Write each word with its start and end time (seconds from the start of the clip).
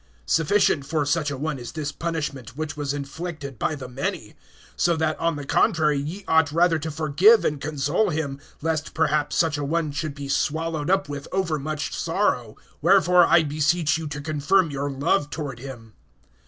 (6)Sufficient 0.25 0.83
for 0.83 1.05
such 1.05 1.29
a 1.29 1.37
one 1.37 1.59
is 1.59 1.73
this 1.73 1.91
punishment, 1.91 2.57
which 2.57 2.75
was 2.75 2.91
inflicted 2.91 3.59
by 3.59 3.75
the 3.75 3.87
many. 3.87 4.35
(7)So 4.75 4.97
that, 4.97 5.19
on 5.19 5.35
the 5.35 5.45
contrary, 5.45 5.99
ye 5.99 6.25
ought 6.27 6.51
rather 6.51 6.79
to 6.79 6.89
forgive 6.89 7.45
and 7.45 7.61
console 7.61 8.09
him, 8.09 8.39
lest 8.63 8.95
perhaps 8.95 9.35
such 9.35 9.59
a 9.59 9.63
one 9.63 9.91
should 9.91 10.15
be 10.15 10.27
swallowed 10.27 10.89
up 10.89 11.07
with 11.07 11.27
overmuch 11.31 11.95
sorrow. 11.95 12.55
(8)Wherefore 12.81 13.27
I 13.27 13.43
beseech 13.43 13.99
you 13.99 14.07
to 14.07 14.21
confirm 14.21 14.71
your 14.71 14.89
love 14.89 15.29
toward 15.29 15.59
him. 15.59 15.93